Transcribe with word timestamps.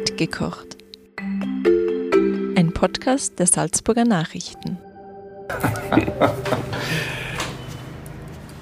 Mitgekocht. 0.00 0.78
Ein 2.56 2.72
Podcast 2.72 3.38
der 3.38 3.46
Salzburger 3.46 4.06
Nachrichten. 4.06 4.78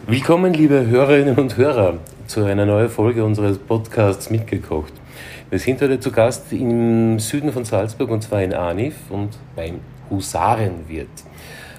Willkommen, 0.09 0.53
liebe 0.53 0.89
Hörerinnen 0.89 1.37
und 1.37 1.57
Hörer, 1.57 1.99
zu 2.27 2.45
einer 2.45 2.67
neuen 2.67 2.89
Folge 2.89 3.25
unseres 3.25 3.57
Podcasts 3.57 4.31
Mitgekocht. 4.31 4.93
Wir 5.49 5.61
sind 5.61 5.81
heute 5.81 6.01
zu 6.01 6.11
Gast 6.11 6.53
im 6.53 7.21
Süden 7.21 7.53
von 7.53 7.65
Salzburg 7.65 8.11
und 8.11 8.23
zwar 8.23 8.43
in 8.43 8.53
Anif 8.53 8.97
und 9.09 9.39
beim 9.55 9.79
Husarenwirt. 10.11 11.09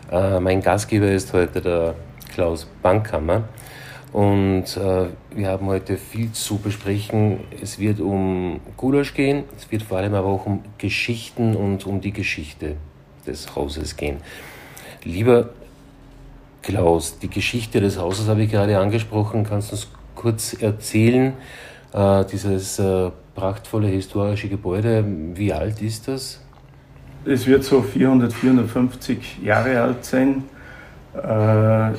Äh, 0.10 0.40
mein 0.40 0.62
Gastgeber 0.62 1.12
ist 1.12 1.34
heute 1.34 1.60
der 1.60 1.96
Klaus 2.34 2.66
Bankhammer. 2.82 3.44
Und 4.12 4.76
äh, 4.76 5.08
wir 5.36 5.50
haben 5.50 5.68
heute 5.68 5.98
viel 5.98 6.32
zu 6.32 6.58
besprechen. 6.58 7.42
Es 7.62 7.78
wird 7.78 8.00
um 8.00 8.60
Gulasch 8.76 9.14
gehen, 9.14 9.44
es 9.56 9.72
wird 9.72 9.84
vor 9.84 10.00
allem 10.00 10.16
aber 10.16 10.28
auch 10.28 10.46
um 10.46 10.64
Geschichten 10.78 11.56
und 11.56 11.86
um 11.86 12.02
die 12.02 12.12
Geschichte 12.12 12.76
des 13.28 13.56
Hauses 13.56 13.96
gehen. 13.96 14.18
Lieber 15.04 15.50
Klaus, 16.64 17.20
die 17.20 17.30
Geschichte 17.30 17.80
des 17.80 17.98
Hauses 17.98 18.28
habe 18.28 18.44
ich 18.44 18.52
gerade 18.52 18.78
angesprochen. 18.80 19.44
Kannst 19.44 19.72
du 19.72 19.76
uns 19.76 19.88
kurz 20.16 20.54
erzählen? 20.54 21.34
Äh, 21.94 22.26
dieses 22.26 22.80
äh, 22.80 23.12
prachtvolle 23.36 23.88
historische 23.88 24.50
Gebäude, 24.50 25.06
wie 25.36 25.54
alt 25.54 25.82
ist 25.82 26.08
das? 26.08 26.42
Es 27.26 27.46
wird 27.46 27.64
so 27.64 27.82
400, 27.82 28.34
450 28.34 29.40
Jahre 29.44 29.82
alt 29.82 30.04
sein. 30.04 30.44
Äh, 31.16 31.92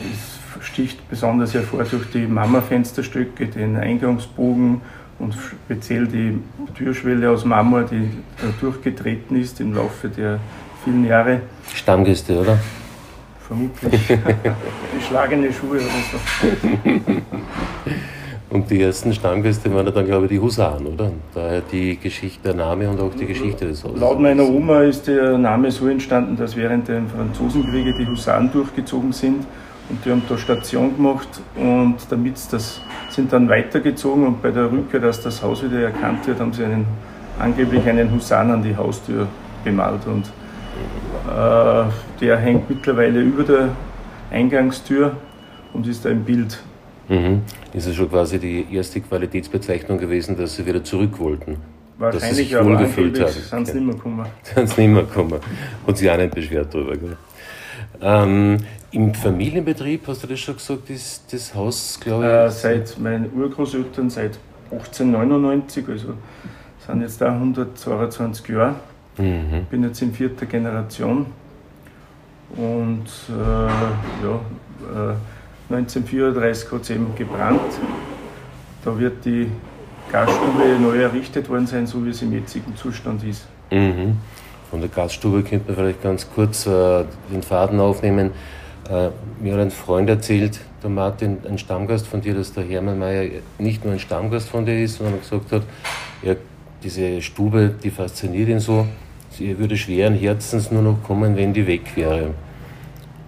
sticht 0.60 1.08
besonders 1.08 1.54
hervor 1.54 1.84
durch 1.84 2.10
die 2.10 2.26
Marmorfensterstücke, 2.26 3.46
den 3.46 3.76
Eingangsbogen 3.76 4.80
und 5.18 5.34
speziell 5.34 6.06
die 6.06 6.38
Türschwelle 6.74 7.30
aus 7.30 7.44
Marmor, 7.44 7.82
die 7.82 8.10
durchgetreten 8.60 9.40
ist 9.40 9.60
im 9.60 9.74
Laufe 9.74 10.08
der 10.08 10.40
vielen 10.84 11.04
Jahre. 11.06 11.42
Stammgäste, 11.74 12.40
oder? 12.40 12.58
Vermutlich. 13.46 14.08
Geschlagene 14.98 15.52
Schuhe 15.52 15.78
oder 15.78 15.84
so. 16.10 17.00
Und 18.50 18.68
die 18.68 18.82
ersten 18.82 19.14
Stammgäste 19.14 19.72
waren 19.72 19.92
dann, 19.94 20.06
glaube 20.06 20.26
ich, 20.26 20.32
die 20.32 20.40
Husaren, 20.40 20.84
oder? 20.86 21.12
Daher 21.34 21.60
die 21.60 21.96
Geschichte, 21.96 22.48
der 22.48 22.54
Name 22.54 22.88
und 22.88 23.00
auch 23.00 23.14
die 23.14 23.26
Geschichte 23.26 23.66
des 23.66 23.84
Hauses. 23.84 24.00
Laut 24.00 24.18
meiner 24.18 24.42
Oma 24.42 24.82
ist 24.82 25.06
der 25.06 25.38
Name 25.38 25.70
so 25.70 25.86
entstanden, 25.86 26.36
dass 26.36 26.56
während 26.56 26.88
der 26.88 27.02
Franzosenkriege 27.14 27.94
die 27.96 28.06
Husaren 28.06 28.50
durchgezogen 28.50 29.12
sind 29.12 29.44
und 29.90 30.04
die 30.04 30.10
haben 30.10 30.22
da 30.28 30.38
Station 30.38 30.96
gemacht 30.96 31.28
und 31.56 31.96
damit 32.08 32.36
das 32.50 32.80
sind 33.10 33.32
dann 33.32 33.48
weitergezogen 33.48 34.26
und 34.26 34.42
bei 34.42 34.50
der 34.50 34.70
Rückkehr, 34.70 35.00
dass 35.00 35.20
das 35.20 35.42
Haus 35.42 35.64
wieder 35.64 35.80
erkannt 35.80 36.26
wird, 36.26 36.40
haben 36.40 36.52
sie 36.52 36.64
einen, 36.64 36.86
angeblich 37.38 37.86
einen 37.88 38.10
Husaren 38.12 38.52
an 38.52 38.62
die 38.62 38.76
Haustür 38.76 39.26
bemalt 39.64 40.06
und 40.06 40.26
äh, 41.26 41.84
der 42.20 42.36
hängt 42.38 42.70
mittlerweile 42.70 43.20
über 43.20 43.42
der 43.42 43.68
Eingangstür 44.30 45.16
und 45.72 45.86
ist 45.86 46.06
ein 46.06 46.24
Bild. 46.24 46.62
Mhm. 47.08 47.42
Ist 47.72 47.86
es 47.86 47.96
schon 47.96 48.08
quasi 48.08 48.38
die 48.38 48.66
erste 48.72 49.00
Qualitätsbezeichnung 49.00 49.98
gewesen, 49.98 50.36
dass 50.36 50.54
sie 50.54 50.64
wieder 50.64 50.84
zurück 50.84 51.18
wollten? 51.18 51.56
Wahrscheinlich, 51.98 52.28
dass 52.28 52.36
sie 52.36 52.44
sich 52.44 52.56
haben. 52.56 53.66
sind 53.66 53.66
sie 53.66 53.74
nicht 53.74 53.86
mehr 53.86 53.94
gekommen. 53.94 54.26
Sind 54.42 54.68
sie 54.68 54.80
nicht 54.80 54.94
mehr 54.94 55.02
gekommen. 55.02 55.40
Hat 55.86 55.98
sich 55.98 56.10
auch 56.10 56.16
nicht 56.16 56.34
beschwert 56.34 56.72
darüber. 56.72 56.96
Gell? 56.96 57.16
Ähm, 58.00 58.58
Im 58.92 59.14
Familienbetrieb, 59.14 60.06
hast 60.08 60.24
du 60.24 60.26
das 60.26 60.40
schon 60.40 60.56
gesagt, 60.56 60.90
ist 60.90 61.32
das 61.32 61.54
Haus, 61.54 61.98
glaube 62.00 62.24
ich? 62.24 62.30
Äh, 62.30 62.50
seit 62.50 62.98
meinen 62.98 63.30
Urgroßeltern, 63.32 64.10
seit 64.10 64.38
1899, 64.72 65.88
also 65.88 66.14
sind 66.86 67.02
jetzt 67.02 67.20
da 67.20 67.32
122 67.32 68.48
Jahre. 68.48 68.76
Mhm. 69.18 69.66
bin 69.70 69.82
jetzt 69.84 70.00
in 70.02 70.12
vierter 70.12 70.46
Generation 70.46 71.26
und 72.56 73.06
äh, 73.28 73.32
ja, 73.32 74.40
äh, 75.12 75.74
1934 75.74 76.72
hat 76.72 76.82
es 76.82 76.90
eben 76.90 77.14
gebrannt. 77.14 77.60
Da 78.84 78.98
wird 78.98 79.24
die 79.24 79.48
Gasstube 80.10 80.78
neu 80.80 81.00
errichtet 81.02 81.48
worden 81.48 81.66
sein, 81.66 81.86
so 81.86 82.04
wie 82.04 82.10
es 82.10 82.22
im 82.22 82.32
jetzigen 82.32 82.74
Zustand 82.76 83.22
ist. 83.24 83.46
Mhm. 83.70 84.16
Von 84.70 84.80
der 84.80 84.88
Gaststube 84.88 85.42
könnte 85.42 85.66
man 85.66 85.76
vielleicht 85.76 86.02
ganz 86.02 86.26
kurz 86.34 86.66
äh, 86.66 87.04
den 87.30 87.42
Faden 87.42 87.78
aufnehmen. 87.78 88.30
Äh, 88.90 89.10
mir 89.40 89.54
hat 89.54 89.60
ein 89.60 89.70
Freund 89.70 90.10
erzählt, 90.10 90.58
der 90.82 90.90
Martin, 90.90 91.38
ein 91.48 91.58
Stammgast 91.58 92.08
von 92.08 92.20
dir, 92.20 92.34
dass 92.34 92.52
der 92.52 92.64
Hermann 92.64 92.98
Mayer 92.98 93.30
nicht 93.58 93.84
nur 93.84 93.92
ein 93.92 94.00
Stammgast 94.00 94.48
von 94.48 94.66
dir 94.66 94.82
ist, 94.82 94.96
sondern 94.96 95.20
gesagt 95.20 95.52
hat, 95.52 95.62
ja, 96.22 96.34
diese 96.82 97.22
Stube, 97.22 97.72
die 97.82 97.90
fasziniert 97.90 98.48
ihn 98.48 98.58
so. 98.58 98.86
Er 99.38 99.58
würde 99.58 99.76
schweren 99.76 100.14
Herzens 100.14 100.72
nur 100.72 100.82
noch 100.82 101.02
kommen, 101.04 101.36
wenn 101.36 101.52
die 101.52 101.66
weg 101.66 101.82
wäre. 101.94 102.30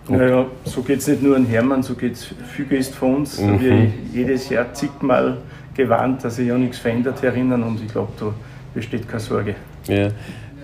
Und 0.09 0.17
Naja, 0.17 0.47
so 0.65 0.83
geht 0.83 0.99
es 0.99 1.07
nicht 1.07 1.23
nur 1.23 1.37
an 1.37 1.47
Hermann, 1.47 1.83
so 1.83 1.95
geht 1.95 2.15
es 2.15 2.35
viel 2.55 2.65
Gäste 2.65 2.95
von 2.95 3.17
uns. 3.17 3.39
Mhm. 3.39 3.61
wir 3.61 3.89
jedes 4.13 4.49
Jahr 4.49 4.75
zigmal 4.75 5.39
gewarnt, 5.75 6.25
dass 6.25 6.37
sich 6.37 6.49
ja 6.49 6.59
nichts 6.59 6.79
verändert 6.79 7.23
erinnern 7.23 7.63
und 7.63 7.81
ich 7.81 7.93
glaube, 7.93 8.13
da 8.19 8.35
besteht 8.75 9.09
keine 9.09 9.21
Sorge. 9.21 9.55
Ja, 9.87 10.09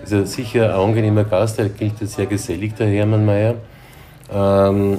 ja 0.05 0.25
sicher 0.25 0.73
ein 0.73 0.79
angenehmer 0.81 1.23
Gast, 1.23 1.57
er 1.57 1.69
gilt 1.69 2.01
als 2.01 2.15
sehr 2.15 2.25
gesellig, 2.25 2.75
der 2.75 2.87
Hermann 2.87 3.25
Mayer. 3.25 3.55
Ähm, 4.31 4.97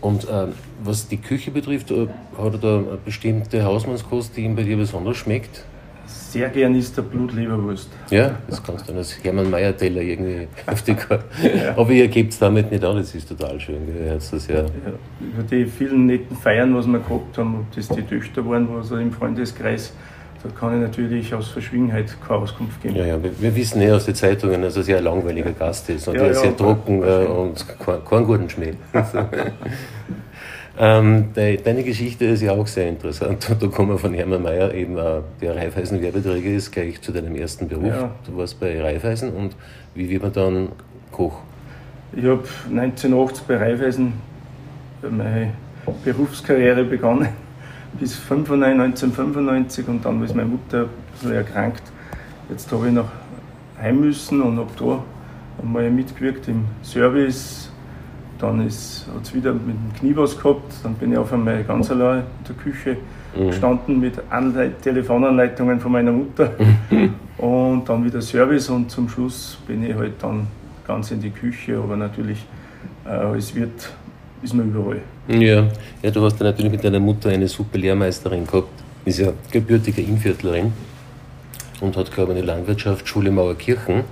und 0.00 0.26
ähm, 0.30 0.52
was 0.82 1.08
die 1.08 1.18
Küche 1.18 1.50
betrifft, 1.50 1.90
äh, 1.90 2.06
hat 2.38 2.52
er 2.54 2.58
da 2.58 2.78
eine 2.78 2.98
bestimmte 3.04 3.64
Hausmannskost, 3.64 4.36
die 4.36 4.42
ihm 4.42 4.56
bei 4.56 4.62
dir 4.62 4.76
besonders 4.76 5.18
schmeckt? 5.18 5.64
Sehr 6.06 6.48
gern 6.48 6.74
ist 6.74 6.96
der 6.96 7.02
Blutleberwurst. 7.02 7.88
Ja, 8.10 8.36
das 8.48 8.62
kannst 8.62 8.88
du 8.88 8.94
als 8.94 9.22
Hermann 9.22 9.50
Mayer 9.50 9.76
Teller 9.76 10.00
irgendwie 10.00 10.48
auf 10.66 10.82
die 10.82 10.94
Karte. 10.94 11.24
Aber 11.76 11.90
ihr 11.90 12.08
gebt 12.08 12.32
es 12.32 12.38
damit 12.38 12.70
nicht 12.70 12.84
an, 12.84 12.96
das 12.96 13.14
ist 13.14 13.28
total 13.28 13.60
schön. 13.60 13.86
Gell? 13.86 14.18
Das 14.30 14.46
ja. 14.46 14.62
Ja, 14.62 14.64
über 15.20 15.42
die 15.42 15.66
vielen 15.66 16.06
netten 16.06 16.36
Feiern, 16.36 16.74
was 16.74 16.86
wir 16.86 16.98
gehabt 17.00 17.36
haben, 17.36 17.60
ob 17.60 17.74
das 17.74 17.88
die 17.88 18.02
Töchter 18.02 18.46
waren, 18.48 18.68
also 18.76 18.96
im 18.96 19.12
Freundeskreis, 19.12 19.92
da 20.42 20.48
kann 20.58 20.74
ich 20.76 20.80
natürlich 20.88 21.34
aus 21.34 21.48
Verschwiegenheit 21.48 22.16
keine 22.26 22.40
Auskunft 22.40 22.80
geben. 22.82 22.96
Ja, 22.96 23.04
ja, 23.04 23.22
wir, 23.22 23.30
wir 23.40 23.54
wissen 23.54 23.82
ja 23.82 23.94
aus 23.94 24.06
den 24.06 24.14
Zeitungen, 24.14 24.62
dass 24.62 24.76
er 24.76 24.82
sehr 24.82 25.00
langweiliger 25.00 25.52
Gast 25.52 25.88
ist 25.90 26.08
und 26.08 26.14
Ja, 26.14 26.22
er 26.22 26.30
ist 26.30 26.40
sehr 26.40 26.56
trocken 26.56 27.02
äh, 27.02 27.26
und 27.26 27.64
kein- 27.78 28.04
keinen 28.04 28.24
guten 28.26 28.48
Schmäh. 28.48 28.72
ähm, 30.78 31.32
de, 31.34 31.56
deine 31.60 31.82
Geschichte 31.82 32.24
ist 32.26 32.42
ja 32.42 32.52
auch 32.52 32.66
sehr 32.66 32.88
interessant. 32.88 33.50
Da 33.60 33.66
kommen 33.66 33.90
wir 33.90 33.98
von 33.98 34.14
Hermann 34.14 34.42
Mayer, 34.42 34.72
eben 34.72 34.96
äh, 34.96 35.20
der 35.40 35.56
Raiffeisen 35.56 36.00
Werbeträger 36.00 36.50
ist, 36.50 36.70
gleich 36.72 37.00
zu 37.02 37.12
deinem 37.12 37.34
ersten 37.36 37.68
Beruf. 37.68 37.92
Du 38.26 38.36
warst 38.38 38.58
bei 38.60 38.80
Raiffeisen 38.80 39.32
und 39.32 39.54
wie 39.94 40.08
wird 40.08 40.22
man 40.22 40.32
dann 40.32 40.68
Koch? 41.12 41.40
Ich 42.12 42.24
habe 42.24 42.42
1980 42.70 43.44
bei 43.46 43.56
Raiffeisen 43.56 44.14
meine 45.02 45.52
Berufskarriere 46.04 46.84
begonnen, 46.84 47.28
bis 47.98 48.14
95, 48.16 48.80
1995 48.80 49.88
und 49.88 50.04
dann 50.04 50.22
ist 50.22 50.34
meine 50.34 50.48
Mutter 50.48 50.82
ein 50.82 50.88
bisschen 51.12 51.32
erkrankt. 51.32 51.82
Jetzt 52.48 52.70
habe 52.72 52.88
ich 52.88 52.92
nach 52.92 53.10
heim 53.80 54.00
müssen 54.00 54.42
und 54.42 54.58
habe 54.58 54.70
da 54.78 55.02
einmal 55.62 55.90
mitgewirkt 55.90 56.48
im 56.48 56.64
Service. 56.82 57.70
Dann 58.38 58.60
hat 58.60 58.68
es 58.68 59.34
wieder 59.34 59.52
mit 59.52 59.62
dem 59.68 59.92
Knie 59.98 60.16
was 60.16 60.38
gehabt. 60.38 60.72
Dann 60.82 60.94
bin 60.94 61.12
ich 61.12 61.18
auf 61.18 61.32
einmal 61.32 61.62
ganz 61.64 61.90
allein 61.90 62.20
in 62.20 62.24
der 62.48 62.56
Küche 62.56 62.96
gestanden 63.36 64.00
mit 64.00 64.14
Anleit 64.30 64.82
Telefonanleitungen 64.82 65.78
von 65.78 65.92
meiner 65.92 66.12
Mutter. 66.12 66.52
und 67.38 67.88
dann 67.88 68.04
wieder 68.04 68.22
Service 68.22 68.68
und 68.70 68.90
zum 68.90 69.08
Schluss 69.08 69.58
bin 69.66 69.84
ich 69.84 69.94
halt 69.94 70.14
dann 70.20 70.46
ganz 70.86 71.10
in 71.10 71.20
die 71.20 71.30
Küche, 71.30 71.78
aber 71.78 71.96
natürlich 71.96 72.44
äh, 73.04 73.10
als 73.10 73.54
Wirt 73.54 73.90
ist 74.42 74.54
man 74.54 74.70
überall. 74.70 75.00
Ja. 75.30 75.68
ja, 76.02 76.10
du 76.10 76.22
hast 76.24 76.40
ja 76.40 76.46
natürlich 76.46 76.72
mit 76.72 76.82
deiner 76.82 76.98
Mutter 76.98 77.30
eine 77.30 77.46
super 77.46 77.78
Lehrmeisterin 77.78 78.44
gehabt, 78.48 78.82
ist 79.04 79.20
ja 79.20 79.32
gebürtige 79.52 80.02
Innviertlerin 80.02 80.72
und 81.80 81.96
hat, 81.96 82.10
glaube 82.10 82.32
ich, 82.32 82.38
eine 82.38 82.46
Landwirtschaftsschule 82.46 83.30
Mauerkirchen 83.30 84.02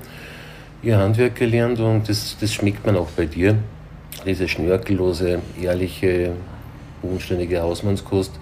ihr 0.81 0.96
Handwerk 0.96 1.34
gelernt 1.34 1.81
und 1.81 2.08
das, 2.08 2.37
das 2.40 2.54
schmeckt 2.54 2.87
man 2.87 2.96
auch 2.96 3.10
bei 3.10 3.26
dir. 3.26 3.56
Diese 4.25 4.46
schnörkellose, 4.46 5.40
ehrliche, 5.60 6.34
bodenständige 7.02 7.62
Hausmannskost 7.62 8.32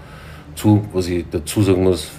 zu, 0.55 0.87
was 0.93 1.09
ich 1.09 1.25
dazu 1.31 1.63
sagen 1.63 1.83
muss, 1.83 2.11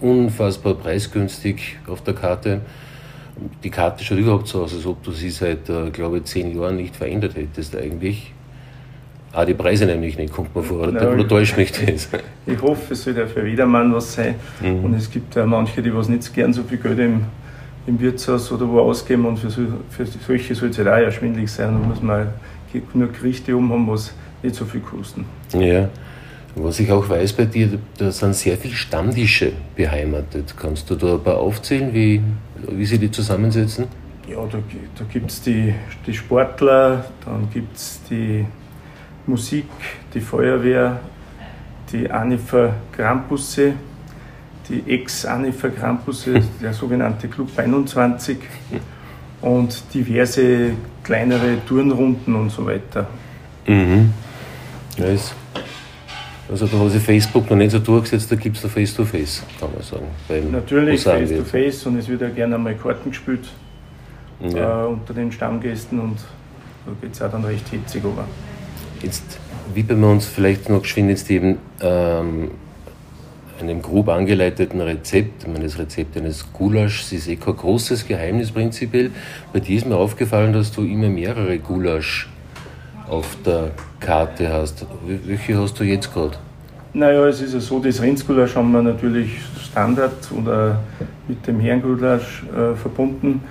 unfassbar 0.00 0.74
preisgünstig 0.74 1.78
auf 1.86 2.02
der 2.02 2.14
Karte. 2.14 2.62
Die 3.62 3.70
Karte 3.70 4.02
schaut 4.02 4.18
überhaupt 4.18 4.48
so 4.48 4.62
aus, 4.62 4.72
als 4.72 4.86
ob 4.86 5.02
du 5.02 5.12
sie 5.12 5.30
seit, 5.30 5.68
äh, 5.68 5.90
glaube 5.90 6.18
ich, 6.18 6.24
zehn 6.24 6.58
Jahren 6.58 6.76
nicht 6.76 6.96
verändert 6.96 7.36
hättest 7.36 7.76
eigentlich. 7.76 8.32
Ah, 9.32 9.44
die 9.44 9.54
Preise 9.54 9.84
nämlich 9.84 10.16
nicht, 10.16 10.32
kommt 10.32 10.54
mir 10.56 10.62
vor. 10.62 10.88
Oder, 10.88 11.12
oder 11.12 11.28
täuscht 11.28 11.56
mich 11.56 11.72
das? 11.72 12.08
Ich 12.46 12.62
hoffe, 12.62 12.94
es 12.94 13.02
soll 13.02 13.14
ja 13.14 13.26
für 13.26 13.46
jedermann 13.46 13.94
was 13.94 14.14
sein. 14.14 14.36
Mhm. 14.60 14.84
Und 14.84 14.94
es 14.94 15.10
gibt 15.10 15.34
ja 15.34 15.44
manche, 15.44 15.82
die 15.82 15.94
was 15.94 16.08
nicht 16.08 16.32
gern 16.32 16.52
so 16.52 16.62
viel 16.62 16.78
Geld 16.78 16.98
im, 16.98 17.24
im 17.86 18.00
Wirtshaus 18.00 18.50
oder 18.50 18.66
wo 18.66 18.80
ausgeben 18.80 19.26
und 19.26 19.38
für, 19.38 19.50
so, 19.50 19.62
für 19.90 20.06
solche 20.06 20.54
soll 20.54 20.70
es 20.70 20.78
halt 20.78 20.88
auch 20.88 20.92
erschwindlich 20.92 21.50
sein. 21.52 21.78
Da 21.78 21.86
muss 21.86 22.00
man 22.00 22.28
nur 22.94 23.08
Gerichte 23.08 23.54
um 23.54 23.70
haben, 23.70 23.86
was 23.86 24.14
nicht 24.42 24.54
so 24.54 24.64
viel 24.64 24.80
kosten. 24.80 25.26
Ja. 25.52 25.88
Was 26.54 26.80
ich 26.80 26.90
auch 26.90 27.08
weiß 27.08 27.34
bei 27.34 27.44
dir, 27.44 27.78
da 27.98 28.10
sind 28.10 28.34
sehr 28.34 28.56
viele 28.56 28.74
Stammtische 28.74 29.52
beheimatet. 29.76 30.54
Kannst 30.56 30.88
du 30.90 30.96
da 30.96 31.14
ein 31.14 31.22
paar 31.22 31.36
aufzählen, 31.36 31.92
wie, 31.92 32.22
wie 32.70 32.84
sie 32.86 32.98
die 32.98 33.10
zusammensetzen? 33.10 33.86
Ja, 34.28 34.38
da, 34.50 34.58
da 34.98 35.04
gibt 35.12 35.30
es 35.30 35.42
die, 35.42 35.74
die 36.06 36.14
Sportler, 36.14 37.04
dann 37.24 37.48
gibt 37.52 37.76
es 37.76 38.00
die 38.10 38.44
Musik, 39.28 39.66
die 40.14 40.20
Feuerwehr, 40.20 41.00
die 41.92 42.10
Anifer 42.10 42.74
Krampusse, 42.92 43.74
die 44.68 44.82
Ex-Anifer 44.86 45.70
Krampusse, 45.70 46.42
der 46.62 46.72
sogenannte 46.72 47.28
Club 47.28 47.50
21 47.56 48.38
und 49.40 49.82
diverse 49.94 50.72
kleinere 51.02 51.64
Turnrunden 51.66 52.34
und 52.34 52.50
so 52.50 52.66
weiter. 52.66 53.06
Mhm. 53.66 54.12
Nice. 54.98 55.32
Also 56.50 56.66
da 56.66 56.78
hat 56.78 56.90
sich 56.90 57.02
Facebook 57.02 57.50
noch 57.50 57.56
nicht 57.56 57.72
so 57.72 57.78
durchgesetzt, 57.78 58.32
da 58.32 58.36
gibt 58.36 58.56
es 58.56 58.62
da 58.62 58.68
Face-to-Face, 58.68 59.42
kann 59.60 59.68
man 59.72 59.82
sagen. 59.82 60.50
Natürlich 60.50 61.02
Face-to-Face 61.02 61.82
-face 61.82 61.88
und 61.88 61.98
es 61.98 62.08
wird 62.08 62.22
ja 62.22 62.30
gerne 62.30 62.54
einmal 62.54 62.74
Karten 62.74 63.10
gespielt 63.10 63.48
ja. 64.40 64.84
äh, 64.84 64.86
unter 64.86 65.12
den 65.12 65.30
Stammgästen 65.30 66.00
und 66.00 66.18
da 66.86 66.92
geht 67.02 67.12
es 67.12 67.20
auch 67.20 67.30
dann 67.30 67.44
recht 67.44 67.68
hitzig 67.68 68.02
aber. 68.02 68.24
Jetzt 69.02 69.38
widmen 69.74 70.00
wir 70.00 70.08
uns 70.08 70.26
vielleicht 70.26 70.68
noch 70.68 70.82
geschwind 70.82 71.10
jetzt 71.10 71.30
eben 71.30 71.58
ähm, 71.80 72.50
einem 73.60 73.82
grob 73.82 74.08
angeleiteten 74.08 74.80
Rezept. 74.80 75.42
Ich 75.42 75.48
meine, 75.48 75.64
das 75.64 75.78
Rezept 75.78 76.16
eines 76.16 76.52
Gulaschs 76.52 77.12
ist 77.12 77.28
eh 77.28 77.36
kein 77.36 77.56
großes 77.56 78.06
Geheimnis 78.06 78.50
prinzipiell. 78.52 79.10
Bei 79.52 79.60
dir 79.60 79.76
ist 79.76 79.86
mir 79.86 79.96
aufgefallen, 79.96 80.52
dass 80.52 80.72
du 80.72 80.82
immer 80.82 81.08
mehrere 81.08 81.58
Gulasch 81.58 82.28
auf 83.08 83.36
der 83.44 83.70
Karte 84.00 84.52
hast. 84.52 84.86
Welche 85.06 85.58
hast 85.58 85.78
du 85.78 85.84
jetzt 85.84 86.12
gerade? 86.12 86.36
Naja, 86.92 87.26
es 87.26 87.40
ist 87.40 87.54
ja 87.54 87.60
so, 87.60 87.78
das 87.78 88.00
Rindsgulasch 88.00 88.56
haben 88.56 88.72
wir 88.72 88.82
natürlich 88.82 89.30
Standard 89.62 90.16
oder 90.36 90.80
mit 91.26 91.46
dem 91.46 91.60
Herrengulasch 91.60 92.44
äh, 92.50 92.74
verbunden. 92.74 93.42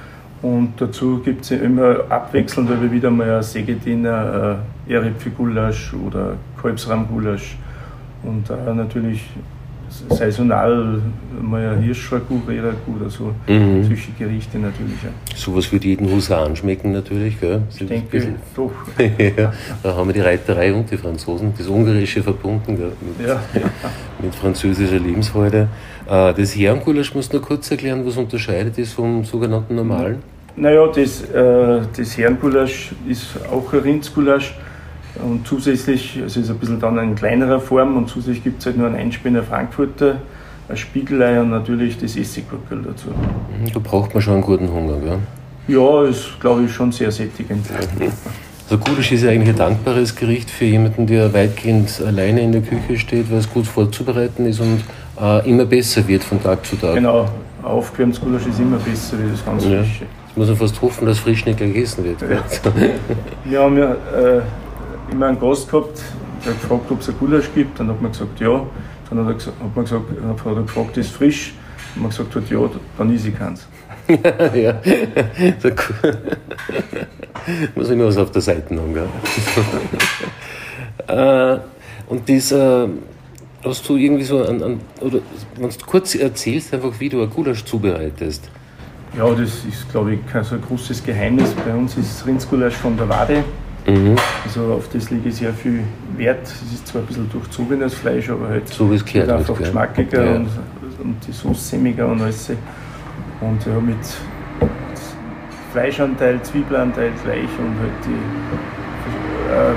Und 0.42 0.74
dazu 0.78 1.20
gibt 1.24 1.46
es 1.46 1.52
immer 1.52 2.02
abwechselnd, 2.10 2.70
weil 2.70 2.82
wir 2.82 2.92
wieder 2.92 3.10
mal 3.10 3.38
ein 3.38 3.44
Sägediener, 3.44 4.60
äh, 4.88 4.94
Eripfigulasch 4.94 5.94
oder 5.94 6.34
Kalbsrahmgulasch 6.62 7.58
und 8.24 8.50
äh, 8.50 8.74
natürlich 8.74 9.26
saisonal 10.10 11.02
mal 11.42 11.68
ein 11.70 11.80
Rehragout 11.80 12.96
oder 13.00 13.10
so. 13.10 13.34
Mhm. 13.48 13.84
Solche 13.84 14.12
Gerichte 14.18 14.58
natürlich. 14.58 15.02
Ja. 15.04 15.10
Sowas 15.36 15.72
würde 15.72 15.88
jeden 15.88 16.12
Husaren 16.12 16.56
schmecken 16.56 16.92
natürlich. 16.92 17.40
Gell? 17.40 17.62
Ich 17.70 17.86
denke, 17.86 18.36
doch. 18.56 18.72
ja, 19.00 19.54
da 19.84 19.96
haben 19.96 20.08
wir 20.08 20.14
die 20.14 20.22
Reiterei 20.22 20.74
und 20.74 20.90
die 20.90 20.98
Franzosen, 20.98 21.54
das 21.58 21.68
Ungarische 21.68 22.24
verbunden 22.24 22.78
gell? 22.78 22.92
Mit, 23.02 23.28
ja. 23.28 23.40
mit 24.22 24.34
französischer 24.36 25.00
Lebensfreude. 25.00 25.68
Äh, 26.08 26.34
das 26.34 26.56
Herrengulasch 26.56 27.14
musst 27.16 27.34
du 27.34 27.38
noch 27.38 27.46
kurz 27.46 27.70
erklären, 27.72 28.06
was 28.06 28.18
unterscheidet 28.18 28.78
ist 28.78 28.94
vom 28.94 29.24
sogenannten 29.24 29.76
normalen? 29.76 30.18
Naja, 30.56 30.88
das, 30.88 31.22
äh, 31.22 31.82
das 31.96 32.18
Herrengulasch 32.18 32.92
ist 33.08 33.38
auch 33.52 33.72
ein 33.74 33.80
Rindsgulasch 33.80 34.56
und 35.24 35.48
zusätzlich, 35.48 36.20
also 36.22 36.40
ist 36.40 36.50
ein 36.50 36.58
bisschen 36.58 36.80
dann 36.80 36.98
in 36.98 37.16
kleinerer 37.16 37.60
Form 37.60 37.98
und 37.98 38.10
zusätzlich 38.10 38.44
gibt 38.44 38.60
es 38.60 38.66
halt 38.66 38.78
nur 38.78 38.88
einen 38.88 38.96
Einspinner 38.96 39.44
Frankfurter, 39.44 40.18
ein 40.70 40.78
Spiegelei 40.78 41.40
und 41.40 41.50
natürlich 41.50 41.98
das 41.98 42.16
Essiggurkel 42.16 42.82
dazu. 42.84 43.08
Mhm, 43.10 43.74
da 43.74 43.80
braucht 43.80 44.14
man 44.14 44.22
schon 44.22 44.34
einen 44.34 44.44
guten 44.44 44.72
Hunger, 44.72 44.98
gell? 45.00 45.20
Ja, 45.68 46.06
ist 46.06 46.40
glaube 46.40 46.64
ich 46.64 46.72
schon 46.72 46.92
sehr 46.92 47.12
sättigend. 47.12 47.66
Also 48.70 48.84
Gulasch 48.84 49.14
ist 49.14 49.24
ja 49.24 49.30
eigentlich 49.30 49.50
ein 49.50 49.56
dankbares 49.56 50.16
Gericht 50.16 50.50
für 50.50 50.66
jemanden, 50.66 51.08
der 51.08 51.34
weitgehend 51.34 52.02
alleine 52.06 52.42
in 52.42 52.52
der 52.52 52.62
Küche 52.62 52.98
steht, 52.98 53.32
weil 53.32 53.38
es 53.38 53.50
gut 53.50 53.66
vorzubereiten 53.66 54.46
ist 54.46 54.60
und 54.60 54.84
äh, 55.22 55.50
immer 55.50 55.66
besser 55.66 56.06
wird 56.08 56.24
von 56.24 56.42
Tag 56.44 56.66
zu 56.66 56.76
Tag. 56.76 56.96
Genau, 56.96 57.30
aufgewärmtes 57.64 58.20
Gulasch 58.20 58.46
ist 58.46 58.60
immer 58.60 58.78
besser 58.78 59.18
wie 59.20 59.32
das 59.32 59.46
ganz 59.46 59.64
ja. 59.64 59.70
frische. 59.80 60.04
Jetzt 60.28 60.38
muss 60.38 60.48
man 60.48 60.58
fast 60.58 60.82
hoffen, 60.82 61.06
dass 61.06 61.20
frisch 61.20 61.46
nicht 61.46 61.60
gegessen 61.60 62.04
wird. 62.04 62.22
Ja. 62.22 62.44
Wir 63.46 63.62
haben 63.62 63.78
ja 63.78 63.92
äh, 63.92 64.42
immer 65.12 65.28
einen 65.28 65.40
Gast 65.40 65.70
gehabt, 65.70 66.02
der 66.46 66.54
hat 66.54 66.62
gefragt, 66.62 66.92
ob 66.92 67.02
es 67.02 67.10
ein 67.10 67.16
Gulasch 67.20 67.50
gibt. 67.54 67.80
Dann 67.80 67.90
hat 67.90 68.02
man 68.02 68.12
gesagt, 68.12 68.40
ja. 68.40 68.66
Dann 69.10 69.20
hat, 69.20 69.28
er 69.28 69.34
gesagt, 69.34 69.60
hat 69.60 69.76
man 69.76 69.86
gesagt, 69.86 70.04
hat 70.46 70.56
er 70.56 70.62
gefragt, 70.62 70.98
ist 70.98 71.12
frisch? 71.12 71.54
Und 71.96 72.02
man 72.02 72.10
gesagt 72.10 72.36
hat, 72.36 72.50
ja, 72.50 72.60
dann 72.98 73.16
ist 73.16 73.26
ich 73.26 73.38
keins. 73.38 73.68
ja, 74.08 74.80
so 75.60 75.70
cool. 75.70 76.18
Muss 77.76 77.90
immer 77.90 78.06
was 78.06 78.18
auf 78.18 78.32
der 78.32 78.42
Seite 78.42 78.76
haben, 78.76 78.94
gell? 78.94 79.08
äh, 81.08 81.60
und 82.08 82.30
das, 82.30 82.52
äh, 82.52 82.88
hast 83.64 83.88
du 83.88 83.96
irgendwie 83.96 84.24
so, 84.24 84.44
an, 84.44 84.64
an, 84.64 84.80
oder 85.02 85.20
wenn 85.58 85.70
du 85.70 85.76
kurz 85.86 86.16
erzählst, 86.16 86.74
einfach 86.74 87.00
wie 87.00 87.10
du 87.10 87.22
ein 87.22 87.30
Gulasch 87.30 87.64
zubereitest. 87.66 88.50
Ja, 89.18 89.30
das 89.32 89.66
ist, 89.66 89.90
glaube 89.92 90.16
ich, 90.16 90.28
kein 90.28 90.44
so 90.44 90.58
großes 90.58 91.04
Geheimnis. 91.04 91.54
Bei 91.66 91.74
uns 91.74 91.98
ist 91.98 92.26
Rindsgulasch 92.26 92.76
von 92.76 92.96
der 92.98 93.10
Wade. 93.10 93.44
Mhm. 93.88 94.16
Also 94.44 94.74
auf 94.74 94.90
das 94.90 95.10
lege 95.10 95.30
ich 95.30 95.36
sehr 95.36 95.54
viel 95.54 95.84
Wert. 96.18 96.46
Es 96.46 96.74
ist 96.74 96.88
zwar 96.88 97.02
ein 97.02 97.08
bisschen 97.08 97.30
durchzogenes 97.32 97.94
Fleisch, 97.94 98.30
aber 98.30 98.50
halt 98.50 98.68
so 98.68 98.90
halt 98.90 99.30
einfach 99.30 99.58
geschmackiger 99.58 100.26
ja. 100.26 100.36
und, 100.36 100.50
und, 101.02 101.16
die 101.26 101.32
Soße 101.32 101.62
sämiger 101.62 102.08
und 102.08 102.22
alles. 102.22 102.50
Und 103.40 103.66
ja, 103.66 103.80
mit 103.80 103.98
Fleischanteil, 105.72 106.42
Zwiebelanteil 106.44 107.12
gleich 107.24 107.50
und 107.60 107.80
halt 107.80 107.94
die 108.06 109.52
äh, 109.52 109.72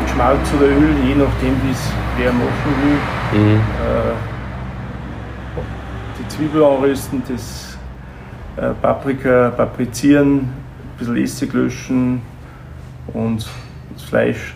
mit 0.00 0.10
Schmalz 0.10 0.52
oder 0.56 0.66
Öl, 0.66 0.94
je 1.06 1.14
nachdem 1.14 1.54
wie 1.62 1.70
es 1.70 1.92
wer 2.16 2.32
machen 2.32 2.72
will. 2.82 3.40
Mhm. 3.40 3.56
Äh, 3.56 4.14
die 6.18 6.28
Zwiebel 6.28 6.64
anrösten, 6.64 7.22
das 7.28 7.78
äh, 8.56 8.72
Paprika 8.82 9.50
paprizieren, 9.50 10.36
ein 10.38 10.48
bisschen 10.98 11.16
Essig 11.16 11.52
löschen, 11.52 12.22
und 13.12 13.46
das 13.94 14.02
Fleisch 14.02 14.54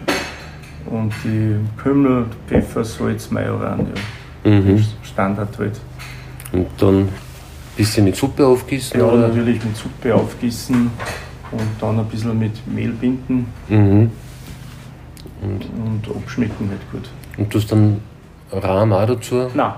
und 0.86 1.12
die 1.24 1.56
Kümmel, 1.80 2.26
Pfeffer, 2.46 2.84
Salz, 2.84 3.30
Majoran. 3.30 3.86
Ja. 4.44 4.50
Mhm. 4.50 4.84
Standard 5.02 5.58
halt. 5.58 5.80
Und 6.52 6.66
dann 6.78 6.98
ein 7.00 7.08
bisschen 7.76 8.04
mit 8.04 8.16
Suppe 8.16 8.46
aufgießen? 8.46 8.98
Ja, 8.98 9.06
oder? 9.06 9.28
natürlich 9.28 9.62
mit 9.64 9.76
Suppe 9.76 10.14
aufgießen 10.14 10.90
und 11.52 11.68
dann 11.80 11.98
ein 11.98 12.06
bisschen 12.06 12.38
mit 12.38 12.66
Mehl 12.66 12.90
binden 12.90 13.46
mhm. 13.68 14.10
und, 15.42 15.64
und 15.64 16.16
abschmecken 16.16 16.68
halt 16.70 16.90
gut. 16.90 17.10
Und 17.36 17.52
du 17.52 17.58
hast 17.58 17.70
dann 17.70 18.00
Rahm 18.52 18.92
auch 18.92 19.06
dazu? 19.06 19.48
Nein. 19.54 19.72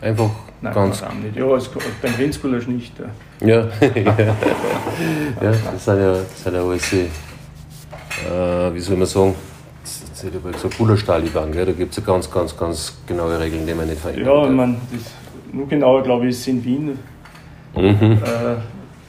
Einfach 0.00 0.30
Nein, 0.60 0.74
ganz. 0.74 1.02
Rahm 1.02 1.22
nicht. 1.22 1.36
Ja, 1.36 1.46
als, 1.46 1.70
beim 2.02 2.14
Rindsgulasch 2.14 2.66
nicht. 2.66 2.92
Ja, 3.40 3.46
ja. 3.46 3.68
ja. 3.96 4.04
ja 5.40 5.52
das 5.72 5.84
sind 5.84 5.98
ja, 5.98 6.12
das 6.12 6.42
sind 6.42 6.54
ja 6.54 6.62
alles 6.62 6.94
äh, 8.22 8.74
wie 8.74 8.80
soll 8.80 8.96
man 8.96 9.06
sagen, 9.06 9.34
jetzt 9.82 10.22
hätte 10.22 10.38
ich 10.38 10.52
gesagt, 10.52 10.78
Bullerstaliban, 10.78 11.52
da 11.52 11.64
gibt 11.64 11.90
es 11.90 11.96
ja 11.96 12.02
ganz, 12.02 12.30
ganz, 12.30 12.56
ganz 12.56 12.96
genaue 13.06 13.38
Regeln, 13.38 13.66
die 13.66 13.74
man 13.74 13.88
nicht 13.88 14.00
verändern 14.00 14.26
Ja, 14.26 14.44
ich 14.44 14.50
meine, 14.50 14.76
nur 15.52 15.68
genauer 15.68 16.02
glaube 16.02 16.26
ich 16.26 16.30
ist 16.30 16.48
in 16.48 16.64
Wien. 16.64 16.98
Mhm. 17.76 17.82
Äh, 17.82 18.56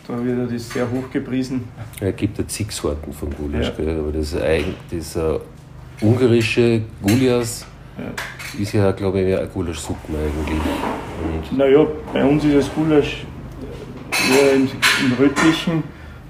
da 0.08 0.24
wird 0.24 0.52
das 0.52 0.70
sehr 0.70 0.90
hoch 0.90 1.10
gepriesen. 1.12 1.68
Ja, 2.00 2.08
es 2.08 2.16
gibt 2.16 2.38
ja 2.38 2.48
zig 2.48 2.72
Sorten 2.72 3.12
von 3.12 3.30
Gulasch, 3.32 3.72
ja. 3.78 3.98
aber 3.98 4.12
das, 4.12 4.36
das 4.92 5.16
uh, 5.16 5.40
ungarische 6.02 6.82
Gulias 7.02 7.66
ja. 7.98 8.62
ist 8.62 8.74
ja, 8.74 8.92
glaube 8.92 9.22
ich, 9.22 9.38
ein 9.38 9.50
Gulaschsuppen 9.52 10.16
eigentlich. 10.16 10.62
Und 11.24 11.58
naja, 11.58 11.86
bei 12.14 12.24
uns 12.24 12.44
ist 12.44 12.56
das 12.56 12.74
Gulasch 12.76 13.26
eher 14.32 14.56
im, 14.56 14.68
im 15.06 15.14
Rötlichen 15.18 15.84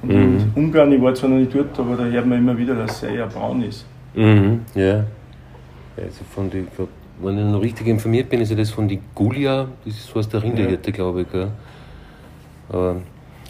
Mhm. 0.08 0.52
Ungarn, 0.56 0.92
ich 0.92 1.02
war 1.02 1.14
zwar 1.14 1.30
noch 1.30 1.38
nicht 1.38 1.54
dort, 1.54 1.78
aber 1.80 1.96
da 1.98 2.06
hört 2.06 2.26
man 2.26 2.40
immer 2.40 2.58
wieder, 2.58 2.76
dass 2.76 3.04
er 3.04 3.10
eher 3.10 3.28
braun 3.28 3.64
ist. 3.64 3.86
Mhm, 4.14 4.62
ja. 4.74 5.06
Also 5.98 6.24
von 6.34 6.50
die, 6.50 6.66
wenn 7.22 7.38
ich 7.38 7.46
noch 7.46 7.62
richtig 7.62 7.88
informiert 7.88 8.30
bin, 8.30 8.42
ist 8.42 8.50
ja 8.50 8.56
das 8.56 8.72
von 8.72 8.88
die 8.88 9.00
Gulia, 9.14 9.68
das 9.86 9.96
ist 9.96 10.08
so 10.08 10.20
aus 10.20 10.28
der 10.28 10.44
Rinderhirte, 10.44 10.92
ja. 10.92 10.96
glaube 10.96 11.22
ich. 11.22 11.32
Gell? 11.32 11.52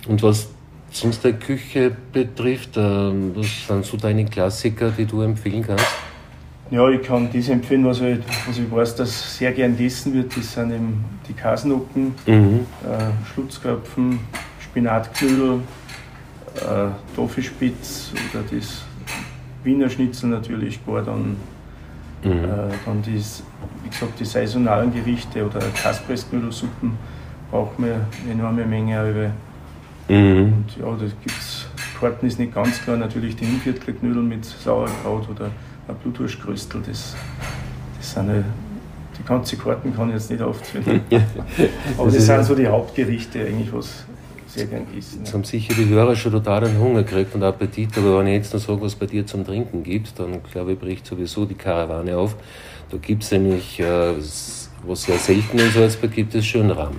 Und 0.07 0.24
was 0.24 0.50
sonst 0.91 1.24
der 1.24 1.33
Küche 1.33 1.91
betrifft, 2.13 2.77
ähm, 2.77 3.31
was 3.35 3.67
sind 3.67 3.85
so 3.85 3.97
deine 3.97 4.25
Klassiker, 4.25 4.91
die 4.91 5.05
du 5.05 5.21
empfehlen 5.21 5.63
kannst? 5.65 5.85
Ja, 6.71 6.89
ich 6.89 7.03
kann 7.03 7.29
das 7.31 7.50
empfehlen, 7.50 7.85
was 7.85 8.01
ich, 8.01 8.17
was 8.47 8.57
ich 8.57 8.71
weiß, 8.71 8.95
dass 8.95 9.38
sehr 9.38 9.51
gern 9.51 9.77
gegessen 9.77 10.13
wird. 10.13 10.35
Das 10.35 10.53
sind 10.53 10.71
eben 10.71 11.03
die 11.27 11.33
Kasnucken, 11.33 12.15
mhm. 12.25 12.62
äh, 12.83 13.25
Schlutzköpfen, 13.33 14.19
Spinatknödel, 14.59 15.59
äh, 16.55 17.15
Toffeespitz 17.15 18.12
oder 18.31 18.43
das 18.43 18.83
Wiener 19.63 19.89
Schnitzel 19.89 20.29
natürlich 20.29 20.85
gar 20.85 21.01
dann, 21.01 21.35
mhm. 22.24 22.43
äh, 22.43 22.47
dann 22.85 23.01
das, 23.01 23.43
wie 23.83 23.89
gesagt, 23.89 24.19
die 24.19 24.25
saisonalen 24.25 24.93
Gerichte 24.93 25.45
oder 25.45 25.59
Kaspressknödelsuppen 25.59 26.91
braucht 27.51 27.79
man 27.79 27.89
eine 27.91 28.31
enorme 28.31 28.65
Menge. 28.65 29.31
Mhm. 30.07 30.53
Und 30.53 30.65
ja, 30.79 30.85
da 30.85 31.05
gibt 31.05 31.38
es, 31.38 31.65
Karten 32.00 32.27
ist 32.27 32.39
nicht 32.39 32.53
ganz 32.53 32.81
klar, 32.83 32.97
natürlich 32.97 33.35
die 33.35 33.45
Inviertlerknödel 33.45 34.21
mit 34.21 34.45
Sauerkraut 34.45 35.27
oder 35.29 35.45
ein 35.88 35.95
Blutwurstkröstel, 36.03 36.81
das, 36.85 37.15
das 37.97 38.13
sind 38.13 38.43
die 39.17 39.24
ganzen 39.24 39.57
Karten 39.59 39.95
kann 39.95 40.09
ich 40.09 40.15
jetzt 40.15 40.29
nicht 40.29 40.41
aufzählen. 40.41 41.01
Aber 41.97 42.05
das, 42.05 42.15
das 42.15 42.25
sind 42.25 42.43
so 42.43 42.55
die 42.55 42.67
Hauptgerichte 42.67 43.39
eigentlich, 43.39 43.71
was 43.74 44.05
sehr 44.55 44.67
gern 44.67 44.85
essen. 44.97 45.19
Jetzt 45.19 45.33
haben 45.33 45.43
sicher 45.43 45.74
die 45.74 45.88
Hörer 45.88 46.15
schon 46.15 46.31
total 46.31 46.65
einen 46.65 46.79
Hunger 46.79 47.03
gekriegt 47.03 47.35
und 47.35 47.43
Appetit, 47.43 47.97
aber 47.97 48.19
wenn 48.19 48.27
ich 48.27 48.33
jetzt 48.33 48.53
noch 48.53 48.62
sage, 48.62 48.81
was 48.81 48.95
bei 48.95 49.05
dir 49.05 49.25
zum 49.25 49.45
Trinken 49.45 49.83
gibt, 49.83 50.17
dann 50.19 50.41
glaube 50.43 50.74
ich, 50.74 50.79
bricht 50.79 51.05
sowieso 51.05 51.45
die 51.45 51.55
Karawane 51.55 52.17
auf. 52.17 52.35
Da 52.89 52.97
gibt 52.97 53.24
es 53.24 53.31
nämlich, 53.31 53.79
äh, 53.79 54.15
was 54.15 55.03
sehr 55.03 55.17
selten 55.17 55.59
in 55.59 55.69
Salzburg 55.69 56.12
gibt, 56.12 56.33
ist 56.35 56.45
Schönrahm. 56.45 56.95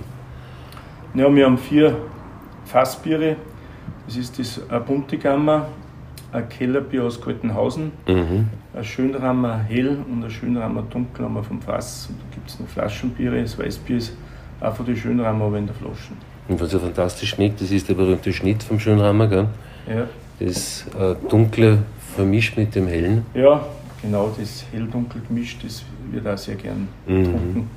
Ja, 1.13 1.33
wir 1.33 1.45
haben 1.45 1.57
vier 1.57 1.97
Fassbiere. 2.65 3.37
Das 4.05 4.15
ist 4.17 4.39
das 4.39 4.61
Buntigammer, 4.85 5.67
ein 6.31 6.47
Kellerbier 6.47 7.03
aus 7.03 7.19
Kaltenhausen, 7.19 7.91
mhm. 8.07 8.47
ein 8.73 8.83
Schönrammer 8.83 9.57
Hell 9.57 9.97
und 10.09 10.23
ein 10.23 10.29
Schönrammer 10.29 10.83
Dunkel 10.83 11.25
haben 11.25 11.33
wir 11.33 11.43
vom 11.43 11.61
Fass. 11.61 12.07
Und 12.09 12.19
da 12.19 12.35
gibt 12.35 12.49
es 12.49 12.59
noch 12.59 12.67
Flaschenbiere, 12.67 13.41
das 13.41 13.57
Weißbier 13.57 13.97
ist 13.97 14.15
auch 14.61 14.75
von 14.75 14.85
den 14.85 14.95
Schönrammer, 14.95 15.45
aber 15.45 15.57
in 15.57 15.65
der 15.65 15.75
Flasche. 15.75 16.13
Und 16.47 16.61
was 16.61 16.71
ja 16.71 16.79
fantastisch 16.79 17.31
schmeckt, 17.31 17.61
das 17.61 17.71
ist 17.71 17.89
der 17.89 17.95
berühmte 17.95 18.31
Schnitt 18.31 18.63
vom 18.63 18.79
Schönrammer, 18.79 19.27
gell? 19.27 19.47
Ja. 19.87 20.07
Das 20.39 20.85
äh, 20.99 21.15
Dunkle 21.29 21.79
vermischt 22.15 22.57
mit 22.57 22.75
dem 22.75 22.87
Hellen. 22.87 23.25
Ja, 23.33 23.65
genau, 24.01 24.33
das 24.37 24.65
hell-dunkel 24.71 25.21
gemischt, 25.27 25.63
das 25.63 25.83
wird 26.11 26.27
auch 26.27 26.37
sehr 26.37 26.55
gern 26.55 26.87
mhm. 27.05 27.23
getrunken. 27.23 27.69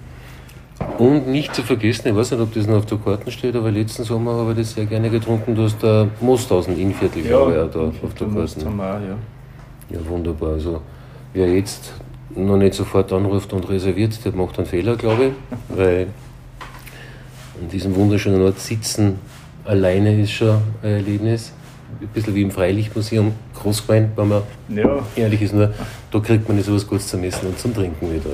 Und 0.98 1.28
nicht 1.28 1.54
zu 1.54 1.62
vergessen, 1.62 2.08
ich 2.08 2.16
weiß 2.16 2.30
nicht, 2.30 2.40
ob 2.40 2.54
das 2.54 2.66
noch 2.66 2.76
auf 2.76 2.86
der 2.86 2.98
Karte 2.98 3.30
steht, 3.30 3.54
aber 3.54 3.70
letzten 3.70 4.04
Sommer 4.04 4.32
habe 4.32 4.52
ich 4.52 4.58
das 4.58 4.74
sehr 4.74 4.86
gerne 4.86 5.10
getrunken, 5.10 5.54
du 5.54 5.64
hast 5.64 5.82
der 5.82 6.08
Mosthausen 6.20 6.78
Innviertel, 6.78 7.22
ja, 7.22 7.28
glaube 7.28 7.52
ich, 7.52 7.58
auch 7.58 7.70
da 7.70 7.80
auf 7.80 8.14
der 8.14 8.28
Karte. 8.28 8.60
Ja. 8.64 9.16
ja, 9.90 10.08
wunderbar. 10.08 10.52
Also, 10.52 10.80
wer 11.34 11.54
jetzt 11.54 11.92
noch 12.34 12.56
nicht 12.56 12.74
sofort 12.74 13.12
anruft 13.12 13.52
und 13.52 13.68
reserviert, 13.68 14.24
der 14.24 14.32
macht 14.32 14.58
einen 14.58 14.66
Fehler, 14.66 14.96
glaube 14.96 15.26
ich, 15.26 15.32
weil 15.76 16.06
an 17.60 17.68
diesem 17.68 17.94
wunderschönen 17.94 18.42
Ort 18.42 18.58
sitzen 18.58 19.18
alleine 19.64 20.20
ist 20.20 20.32
schon 20.32 20.58
ein 20.82 20.90
Erlebnis. 20.90 21.52
Ein 22.00 22.08
bisschen 22.08 22.34
wie 22.34 22.42
im 22.42 22.50
Freilichtmuseum 22.50 23.32
groß 23.54 23.86
gemeint, 23.86 24.16
wenn 24.16 24.28
man 24.28 24.42
ja. 24.68 25.00
ehrlich 25.16 25.42
ist, 25.42 25.52
nur 25.52 25.74
da 26.10 26.18
kriegt 26.20 26.46
man 26.46 26.56
nicht 26.56 26.66
sowas 26.66 26.86
gut 26.86 27.02
zum 27.02 27.22
Essen 27.24 27.48
und 27.48 27.58
zum 27.58 27.74
Trinken 27.74 28.12
wieder. 28.12 28.30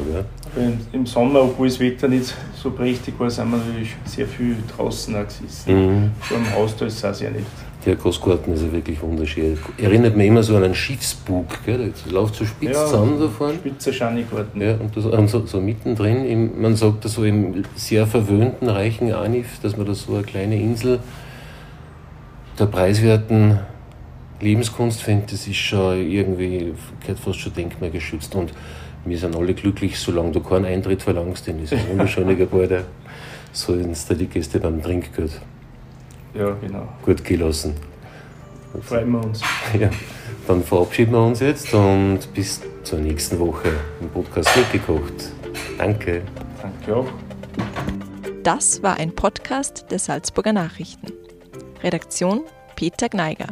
Gell? 0.54 0.74
Im 0.92 1.06
Sommer, 1.06 1.42
obwohl 1.42 1.66
das 1.66 1.80
Wetter 1.80 2.06
nicht 2.06 2.34
so 2.54 2.70
prächtig 2.70 3.18
war, 3.18 3.30
sind 3.30 3.50
wir 3.50 3.56
natürlich 3.56 3.96
sehr 4.04 4.26
viel 4.26 4.56
draußen 4.76 5.16
auch 5.16 5.24
gesessen. 5.24 5.74
Mhm. 5.74 6.10
Vor 6.20 6.36
dem 6.36 6.54
Haus, 6.54 6.76
da 6.76 6.84
ist 6.84 6.98
es 6.98 7.04
auch 7.04 7.14
sehr 7.14 7.30
nett. 7.30 7.44
Der 7.86 7.94
Großgarten 7.94 8.52
ist 8.52 8.62
ja 8.62 8.72
wirklich 8.72 9.00
wunderschön. 9.00 9.56
Erinnert 9.78 10.16
mich 10.16 10.26
immer 10.26 10.42
so 10.42 10.56
an 10.56 10.64
einen 10.64 10.74
Schiffsbug. 10.74 11.46
Gell? 11.64 11.92
Das 11.92 12.10
läuft 12.10 12.34
so 12.34 12.44
spitz 12.44 12.72
ja, 12.72 12.84
zusammen 12.84 13.20
da 13.20 13.28
vorne. 13.28 13.54
Spitzer 13.54 13.92
Schanigarten. 13.92 14.60
Ja, 14.60 14.74
und, 14.74 14.96
das, 14.96 15.04
und 15.04 15.28
so, 15.28 15.46
so, 15.46 15.60
mittendrin, 15.60 16.26
im, 16.26 16.60
man 16.60 16.74
sagt 16.74 17.04
da 17.04 17.08
so 17.08 17.22
im 17.22 17.62
sehr 17.76 18.08
verwöhnten, 18.08 18.68
reichen 18.68 19.12
Anif, 19.12 19.60
dass 19.62 19.76
man 19.76 19.86
da 19.86 19.94
so 19.94 20.14
eine 20.14 20.24
kleine 20.24 20.60
Insel 20.60 20.98
der 22.58 22.66
preiswerten 22.66 23.60
Lebenskunst 24.40 25.02
findet, 25.02 25.32
das 25.32 25.46
ist 25.46 25.56
schon 25.56 26.10
irgendwie, 26.10 26.74
gehört 27.00 27.20
fast 27.20 27.38
schon 27.38 27.54
denkmalgeschützt. 27.54 28.34
Und 28.34 28.52
wir 29.04 29.16
sind 29.16 29.36
alle 29.36 29.54
glücklich, 29.54 29.96
solange 29.96 30.32
du 30.32 30.40
keinen 30.40 30.64
Eintritt 30.64 31.02
verlangst 31.02 31.46
in 31.46 31.58
dieses 31.58 31.78
wunderschöne 31.88 32.34
Gebäude, 32.36 32.84
sollen 33.52 33.92
es 33.92 34.06
da 34.06 34.14
die 34.14 34.26
Gäste 34.26 34.58
beim 34.58 34.82
Trinkgeld 34.82 35.40
ja, 36.36 36.56
genau. 36.60 36.88
gut 37.04 37.24
gelassen. 37.24 37.74
Freuen 38.82 39.10
wir 39.10 39.24
uns. 39.24 39.42
Ja, 39.78 39.90
dann 40.46 40.62
verabschieden 40.62 41.12
wir 41.12 41.24
uns 41.24 41.40
jetzt 41.40 41.72
und 41.74 42.20
bis 42.34 42.60
zur 42.84 42.98
nächsten 42.98 43.38
Woche 43.38 43.72
im 44.00 44.08
Podcast 44.10 44.56
mitgekocht. 44.56 45.32
Danke. 45.78 46.22
Danke 46.62 46.96
auch. 46.96 47.06
Das 48.42 48.82
war 48.82 48.96
ein 48.96 49.14
Podcast 49.14 49.86
der 49.90 49.98
Salzburger 49.98 50.52
Nachrichten. 50.52 51.12
Redaktion 51.82 52.42
Peter 52.76 53.08
Gneiger. 53.08 53.48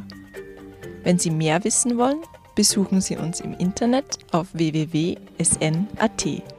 Wenn 1.02 1.18
Sie 1.18 1.30
mehr 1.30 1.64
wissen 1.64 1.98
wollen, 1.98 2.20
besuchen 2.54 3.00
Sie 3.00 3.16
uns 3.16 3.40
im 3.40 3.54
Internet 3.54 4.18
auf 4.30 4.46
www.sn.at. 4.52 6.53